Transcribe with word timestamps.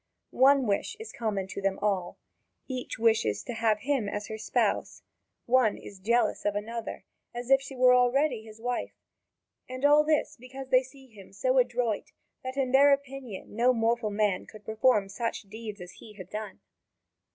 One 0.33 0.65
wish 0.65 0.97
is 0.99 1.13
common 1.13 1.45
to 1.49 1.61
them 1.61 1.77
all 1.77 2.17
each 2.67 2.97
wishes 2.97 3.43
to 3.43 3.53
have 3.53 3.81
him 3.81 4.09
as 4.09 4.29
her 4.29 4.37
spouse. 4.39 5.03
One 5.45 5.77
is 5.77 5.99
jealous 5.99 6.43
of 6.43 6.55
another, 6.55 7.03
as 7.35 7.51
if 7.51 7.61
she 7.61 7.75
were 7.75 7.93
already 7.93 8.41
his 8.41 8.59
wife; 8.59 8.95
and 9.69 9.85
all 9.85 10.03
this 10.03 10.31
is 10.31 10.37
because 10.37 10.69
they 10.69 10.81
see 10.81 11.05
him 11.05 11.31
so 11.31 11.59
adroit 11.59 12.13
that 12.43 12.57
in 12.57 12.71
their 12.71 12.91
opinion 12.91 13.55
no 13.55 13.73
mortal 13.73 14.09
man 14.09 14.47
could 14.47 14.65
perform 14.65 15.07
such 15.07 15.43
deeds 15.43 15.79
as 15.79 15.91
he 15.91 16.13
had 16.13 16.31
done. 16.31 16.61